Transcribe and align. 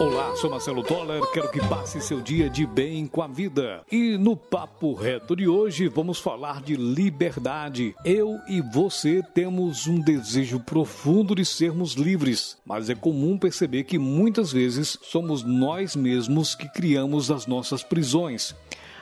Olá, 0.00 0.36
sou 0.36 0.48
Marcelo 0.48 0.84
Toller, 0.84 1.20
quero 1.32 1.50
que 1.50 1.58
passe 1.68 2.00
seu 2.00 2.20
dia 2.20 2.48
de 2.48 2.64
bem 2.64 3.04
com 3.04 3.20
a 3.20 3.26
vida. 3.26 3.82
E 3.90 4.16
no 4.16 4.36
Papo 4.36 4.94
Reto 4.94 5.34
de 5.34 5.48
hoje 5.48 5.88
vamos 5.88 6.20
falar 6.20 6.62
de 6.62 6.76
liberdade. 6.76 7.96
Eu 8.04 8.38
e 8.48 8.60
você 8.60 9.24
temos 9.34 9.88
um 9.88 9.98
desejo 9.98 10.60
profundo 10.60 11.34
de 11.34 11.44
sermos 11.44 11.94
livres, 11.94 12.56
mas 12.64 12.88
é 12.88 12.94
comum 12.94 13.36
perceber 13.36 13.82
que 13.82 13.98
muitas 13.98 14.52
vezes 14.52 14.96
somos 15.02 15.42
nós 15.42 15.96
mesmos 15.96 16.54
que 16.54 16.68
criamos 16.68 17.28
as 17.28 17.48
nossas 17.48 17.82
prisões 17.82 18.54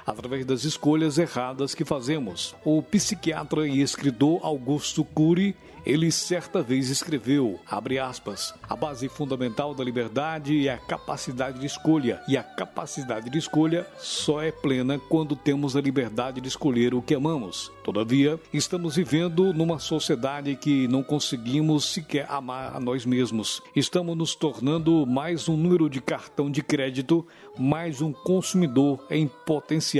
através 0.06 0.46
das 0.46 0.64
escolhas 0.64 1.18
erradas 1.18 1.74
que 1.74 1.84
fazemos. 1.84 2.54
O 2.64 2.82
psiquiatra 2.82 3.66
e 3.66 3.80
escritor 3.80 4.40
Augusto 4.42 5.04
Cury 5.04 5.56
ele 5.86 6.10
certa 6.10 6.62
vez 6.62 6.90
escreveu, 6.90 7.60
aspas, 8.02 8.52
a 8.68 8.74
base 8.74 9.08
fundamental 9.08 9.72
da 9.72 9.84
liberdade 9.84 10.66
é 10.66 10.72
a 10.72 10.78
capacidade 10.78 11.60
de 11.60 11.66
escolha, 11.66 12.20
e 12.26 12.36
a 12.36 12.42
capacidade 12.42 13.30
de 13.30 13.38
escolha 13.38 13.86
só 13.96 14.42
é 14.42 14.50
plena 14.50 14.98
quando 14.98 15.36
temos 15.36 15.76
a 15.76 15.80
liberdade 15.80 16.40
de 16.40 16.48
escolher 16.48 16.92
o 16.92 17.00
que 17.00 17.14
amamos. 17.14 17.70
Todavia, 17.84 18.36
estamos 18.52 18.96
vivendo 18.96 19.54
numa 19.54 19.78
sociedade 19.78 20.56
que 20.56 20.88
não 20.88 21.04
conseguimos 21.04 21.84
sequer 21.84 22.26
amar 22.28 22.74
a 22.74 22.80
nós 22.80 23.06
mesmos. 23.06 23.62
Estamos 23.76 24.16
nos 24.16 24.34
tornando 24.34 25.06
mais 25.06 25.48
um 25.48 25.56
número 25.56 25.88
de 25.88 26.00
cartão 26.00 26.50
de 26.50 26.62
crédito, 26.62 27.24
mais 27.56 28.02
um 28.02 28.12
consumidor 28.12 29.06
em 29.08 29.28
potencial. 29.28 29.95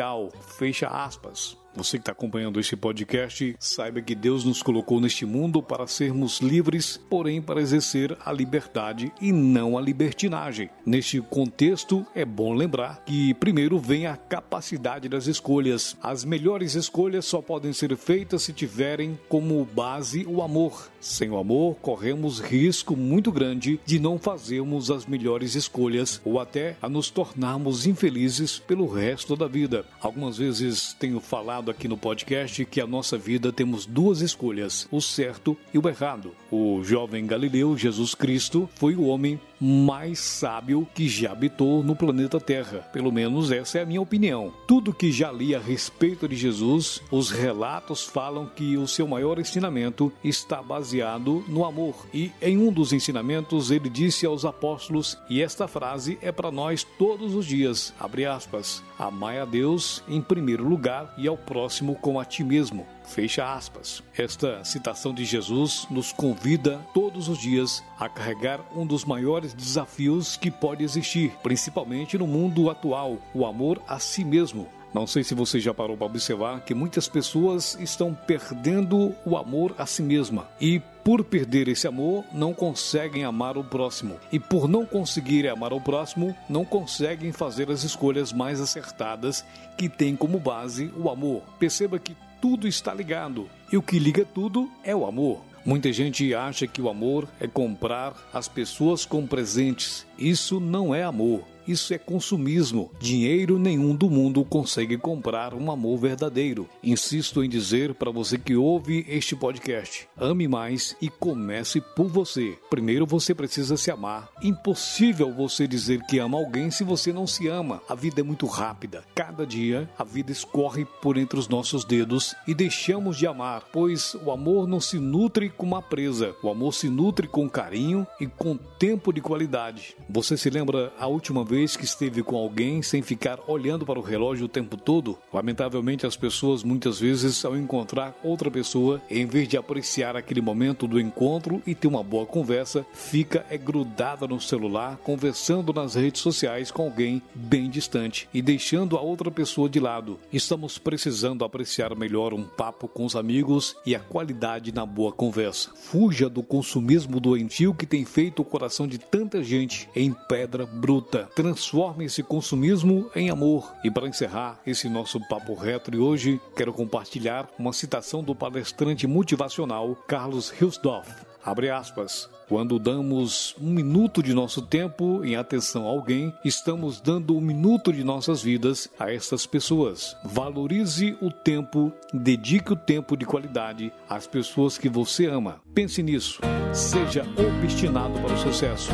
Fecha 0.59 0.89
aspas. 0.89 1.57
Você 1.77 1.99
que 1.99 2.03
está 2.03 2.13
acompanhando 2.13 2.59
este 2.59 2.75
podcast, 2.75 3.55
saiba 3.61 4.01
que 4.01 4.15
Deus 4.15 4.47
nos 4.47 4.63
colocou 4.63 4.99
neste 4.99 5.27
mundo 5.27 5.63
para 5.63 5.87
sermos 5.87 6.41
livres, 6.41 6.99
porém 7.11 7.43
para 7.43 7.61
exercer 7.61 8.17
a 8.25 8.33
liberdade 8.33 9.13
e 9.21 9.31
não 9.31 9.77
a 9.77 9.81
libertinagem. 9.83 10.71
Neste 10.87 11.21
contexto, 11.21 12.07
é 12.15 12.25
bom 12.25 12.55
lembrar 12.55 13.03
que 13.05 13.35
primeiro 13.35 13.79
vem 13.79 14.07
a 14.07 14.17
capacidade 14.17 15.07
das 15.07 15.27
escolhas. 15.27 15.95
As 16.03 16.25
melhores 16.25 16.75
escolhas 16.75 17.27
só 17.27 17.43
podem 17.43 17.75
ser 17.75 17.95
feitas 17.95 18.45
se 18.45 18.55
tiverem 18.55 19.19
como 19.29 19.63
base 19.67 20.25
o 20.27 20.41
amor. 20.41 20.91
Sem 20.99 21.29
o 21.29 21.37
amor, 21.37 21.77
corremos 21.77 22.41
risco 22.41 22.97
muito 22.97 23.31
grande 23.31 23.79
de 23.85 23.99
não 23.99 24.19
fazermos 24.19 24.91
as 24.91 25.05
melhores 25.05 25.55
escolhas 25.55 26.23
ou 26.25 26.41
até 26.41 26.79
a 26.81 26.89
nos 26.89 27.11
tornarmos 27.11 27.87
infelizes 27.87 28.59
pelo 28.59 28.87
resto 28.87 29.37
da 29.37 29.47
vida. 29.47 29.85
Algumas 30.01 30.39
vezes 30.39 30.97
tenho 30.99 31.21
falado 31.21 31.66
falado 31.67 31.71
aqui 31.71 31.89
no 31.89 31.97
podcast 31.97 32.65
que 32.65 32.81
a 32.81 32.87
nossa 32.87 33.19
vida 33.19 33.53
temos 33.53 33.87
duas 33.87 34.21
escolhas, 34.21 34.87
o 34.91 35.01
certo 35.01 35.57
e 35.75 35.79
o 35.79 35.89
errado. 35.89 36.33
O 36.51 36.83
jovem 36.85 37.27
Galileu 37.27 37.77
Jesus 37.77 38.15
Cristo 38.15 38.69
foi 38.77 38.95
o 38.95 39.07
homem 39.07 39.41
mais 39.61 40.19
sábio 40.19 40.87
que 40.95 41.09
já 41.09 41.33
habitou 41.33 41.83
no 41.83 41.97
planeta 41.97 42.41
Terra. 42.41 42.81
Pelo 42.93 43.13
menos 43.13 43.51
essa 43.51 43.79
é 43.79 43.83
a 43.83 43.87
minha 43.87 44.01
opinião. 44.01 44.53
Tudo 44.67 44.93
que 44.93 45.11
já 45.11 45.31
li 45.33 45.55
a 45.55 45.59
respeito 45.59 46.29
de 46.29 46.37
Jesus, 46.37 47.03
os 47.11 47.31
relatos 47.31 48.05
falam 48.05 48.47
que 48.47 48.77
o 48.77 48.87
seu 48.87 49.07
maior 49.07 49.39
ensinamento 49.39 50.13
está 50.23 50.63
baseado 50.63 51.45
no 51.49 51.65
amor. 51.65 52.07
E 52.13 52.33
em 52.41 52.59
um 52.59 52.73
dos 52.73 52.93
ensinamentos 52.93 53.71
ele 53.71 53.89
disse 53.89 54.27
aos 54.27 54.45
apóstolos, 54.45 55.19
e 55.29 55.43
esta 55.43 55.67
frase 55.67 56.19
é 56.21 56.31
para 56.31 56.51
nós 56.51 56.85
todos 56.99 57.35
os 57.35 57.47
dias, 57.47 57.95
abre 57.99 58.25
aspas, 58.25 58.83
amai 58.99 59.41
a 59.41 59.45
Deus 59.45 60.03
em 60.09 60.21
primeiro 60.21 60.67
lugar 60.67 61.15
e 61.17 61.27
ao 61.29 61.37
próximo 61.37 61.95
como 61.97 62.21
a 62.21 62.25
ti 62.25 62.43
mesmo. 62.43 62.87
Fecha 63.07 63.55
aspas. 63.55 64.03
Esta 64.17 64.65
citação 64.65 65.15
de 65.15 65.25
Jesus 65.25 65.87
nos 65.91 66.13
convida 66.13 66.85
todos 66.93 67.29
os 67.29 67.39
dias 67.39 67.83
a 67.99 68.09
carregar 68.09 68.61
um 68.75 68.85
dos 68.85 69.05
maiores 69.47 69.55
desafios 69.55 70.37
que 70.37 70.51
pode 70.51 70.83
existir, 70.83 71.33
principalmente 71.43 72.19
no 72.19 72.27
mundo 72.27 72.71
atual, 72.71 73.19
o 73.35 73.47
amor 73.47 73.81
a 73.87 73.99
si 73.99 74.25
mesmo. 74.25 74.67
Não 74.93 75.07
sei 75.07 75.23
se 75.23 75.35
você 75.35 75.61
já 75.61 75.75
parou 75.75 75.97
para 75.97 76.07
observar 76.07 76.61
que 76.63 76.75
muitas 76.75 77.07
pessoas 77.07 77.77
estão 77.81 78.15
perdendo 78.15 79.15
o 79.27 79.37
amor 79.37 79.75
a 79.77 79.85
si 79.85 80.03
mesma 80.03 80.49
e 80.61 80.81
por 81.05 81.23
perder 81.23 81.69
esse 81.69 81.87
amor, 81.87 82.25
não 82.33 82.53
conseguem 82.53 83.25
amar 83.25 83.57
o 83.57 83.63
próximo. 83.63 84.17
E 84.33 84.41
por 84.41 84.67
não 84.67 84.85
conseguirem 84.85 85.51
amar 85.51 85.73
o 85.73 85.81
próximo, 85.81 86.35
não 86.49 86.65
conseguem 86.65 87.31
fazer 87.31 87.71
as 87.71 87.85
escolhas 87.85 88.33
mais 88.33 88.61
acertadas 88.61 89.45
que 89.77 89.89
têm 89.89 90.17
como 90.17 90.41
base 90.41 90.91
o 90.97 91.09
amor. 91.09 91.43
Perceba 91.61 91.99
que 91.99 92.17
tudo 92.41 92.67
está 92.67 92.93
ligado. 92.93 93.49
E 93.71 93.77
o 93.77 93.83
que 93.83 93.99
liga 94.01 94.25
tudo 94.25 94.69
é 94.83 94.97
o 94.97 95.07
amor. 95.07 95.43
Muita 95.67 95.93
gente 95.93 96.33
acha 96.33 96.65
que 96.65 96.81
o 96.81 96.89
amor 96.89 97.29
é 97.41 97.49
comprar 97.49 98.15
as 98.33 98.47
pessoas 98.47 99.05
com 99.05 99.27
presentes. 99.27 100.07
Isso 100.17 100.61
não 100.61 100.95
é 100.95 101.03
amor. 101.03 101.43
Isso 101.67 101.93
é 101.93 101.99
consumismo. 101.99 102.93
Dinheiro 103.01 103.59
nenhum 103.59 103.95
do 103.95 104.09
mundo 104.09 104.45
consegue 104.45 104.97
comprar 104.97 105.53
um 105.53 105.71
amor 105.71 105.99
verdadeiro. 105.99 106.69
Insisto 106.83 107.43
em 107.43 107.49
dizer 107.49 107.95
para 107.95 108.11
você 108.11 108.39
que 108.39 108.55
ouve 108.55 109.05
este 109.09 109.35
podcast: 109.35 110.09
ame 110.17 110.47
mais 110.47 110.97
e 111.03 111.09
comece 111.09 111.81
por 111.81 112.07
você. 112.07 112.57
Primeiro 112.71 113.05
você 113.05 113.35
precisa 113.35 113.77
se 113.77 113.91
amar. 113.91 114.31
Impossível 114.41 115.33
você 115.33 115.67
dizer 115.67 116.03
que 116.07 116.21
ama 116.21 116.39
alguém 116.39 116.71
se 116.71 116.85
você 116.85 117.13
não 117.13 117.27
se 117.27 117.49
ama. 117.49 117.83
A 117.89 117.97
vida 117.97 118.21
é 118.21 118.25
muito 118.25 118.47
rápida. 118.47 119.03
Cada 119.15 119.45
dia 119.45 119.91
a 119.99 120.05
vida 120.05 120.31
escorre 120.31 120.85
por 121.03 121.17
entre 121.19 121.39
os 121.39 121.49
nossos 121.49 121.85
dedos 121.85 122.35
e 122.47 122.55
deixamos 122.55 123.17
de 123.17 123.27
amar, 123.27 123.65
pois 123.73 124.15
o 124.15 124.31
amor 124.31 124.69
não 124.69 124.81
se 124.81 124.99
nutre 124.99 125.51
com 125.51 125.67
uma 125.67 125.83
presa. 125.83 126.37
O 126.43 126.49
amor 126.49 126.73
se 126.73 126.89
nutre 126.89 127.27
com 127.27 127.49
carinho 127.49 128.07
e 128.21 128.27
com 128.27 128.57
tempo 128.57 129.13
de 129.13 129.21
qualidade. 129.21 129.97
Você 130.09 130.37
se 130.37 130.49
lembra 130.49 130.93
a 130.99 131.09
última 131.09 131.45
vez 131.45 131.56
vez 131.57 131.75
que 131.75 131.87
esteve 131.87 132.23
com 132.23 132.37
alguém 132.37 132.83
sem 132.83 133.01
ficar 133.01 133.41
olhando 133.47 133.87
para 133.87 133.99
o 133.99 134.03
relógio 134.03 134.45
o 134.45 134.49
tempo 134.49 134.77
todo? 134.77 135.17
Lamentavelmente, 135.33 136.05
as 136.05 136.15
pessoas 136.15 136.63
muitas 136.63 137.01
vezes, 137.01 137.43
ao 137.47 137.57
encontrar 137.57 138.15
outra 138.23 138.51
pessoa, 138.51 139.01
em 139.09 139.25
vez 139.25 139.49
de 139.49 139.57
apreciar 139.57 140.17
aquele 140.17 140.43
momento 140.43 140.87
do 140.87 141.01
encontro 141.01 141.63
e 141.67 141.75
ter 141.75 141.89
uma 141.89 142.03
boa 142.03 142.27
conversa, 142.27 142.85
fica 142.93 143.47
é 143.49 143.57
grudada 143.57 144.27
no 144.27 144.39
celular, 144.39 144.99
conversando 144.99 145.73
nas 145.73 145.95
redes 145.95 146.21
sociais 146.21 146.71
com 146.71 146.83
alguém 146.83 147.23
bem 147.35 147.71
distante 147.71 148.29
e 148.35 148.43
deixando 148.43 148.99
a 148.99 149.01
outra 149.01 149.31
pessoa 149.31 149.67
de 149.67 149.81
lado. 149.81 150.19
Estamos 150.31 150.77
precisando 150.77 151.43
apreciar 151.43 151.97
melhor 151.97 152.35
um 152.35 152.45
papo 152.45 152.87
com 152.87 153.07
os 153.07 153.17
amigos 153.17 153.75
e 153.87 153.95
a 153.95 153.99
qualidade 153.99 154.75
na 154.75 154.85
boa 154.85 155.11
conversa. 155.11 155.71
Fuja 155.75 156.29
do 156.29 156.43
consumismo 156.43 157.19
doentio 157.19 157.73
que 157.73 157.87
tem 157.87 158.05
feito 158.05 158.43
o 158.43 158.45
coração 158.45 158.87
de 158.87 158.99
tanta 158.99 159.43
gente 159.43 159.89
em 159.97 160.13
pedra 160.13 160.67
bruta 160.67 161.31
transforme 161.47 162.07
esse 162.07 162.25
consumismo 162.25 163.09
em 163.15 163.31
amor. 163.31 163.73
E 163.85 163.91
para 163.91 164.09
encerrar 164.09 164.61
esse 164.67 164.89
nosso 164.89 165.21
papo 165.29 165.55
reto 165.55 165.93
de 165.93 165.99
hoje, 165.99 166.41
quero 166.57 166.73
compartilhar 166.73 167.49
uma 167.57 167.73
citação 167.73 168.21
do 168.21 168.35
palestrante 168.35 169.07
motivacional 169.07 169.95
Carlos 170.09 170.53
Hilsdorf. 170.61 171.36
Abre 171.47 171.71
aspas. 171.71 172.29
Quando 172.49 172.79
damos 172.79 173.55
um 173.61 173.71
minuto 173.71 174.21
de 174.21 174.35
nosso 174.35 174.61
tempo 174.63 175.25
em 175.25 175.37
atenção 175.37 175.87
a 175.87 175.91
alguém, 175.91 176.35
estamos 176.45 177.01
dando 177.01 177.37
um 177.37 177.41
minuto 177.41 177.93
de 177.93 178.03
nossas 178.03 178.43
vidas 178.43 178.89
a 178.99 179.13
essas 179.13 179.47
pessoas. 179.47 180.17
Valorize 180.25 181.17
o 181.21 181.31
tempo, 181.31 181.93
dedique 182.13 182.73
o 182.73 182.77
tempo 182.77 183.17
de 183.17 183.25
qualidade 183.25 183.93
às 184.09 184.27
pessoas 184.27 184.77
que 184.77 184.89
você 184.89 185.27
ama. 185.27 185.61
Pense 185.73 186.03
nisso. 186.03 186.41
Seja 186.73 187.25
obstinado 187.39 188.19
para 188.21 188.35
o 188.35 188.39
sucesso. 188.39 188.91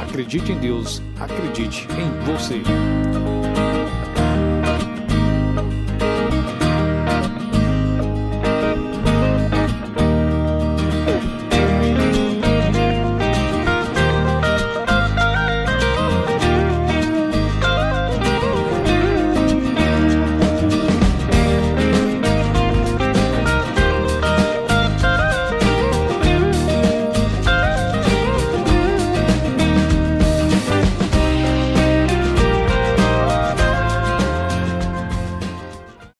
Acredite 0.00 0.50
em 0.50 0.58
Deus, 0.58 1.00
acredite 1.20 1.86
em 1.92 2.32
você. 2.32 2.62